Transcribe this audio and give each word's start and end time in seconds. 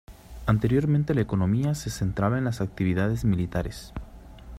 Anteriormente 0.47 1.13
la 1.13 1.21
economía 1.21 1.75
se 1.75 1.91
centraba 1.91 2.39
en 2.39 2.45
las 2.45 2.59
actividades 2.59 3.23
militares. 3.23 3.93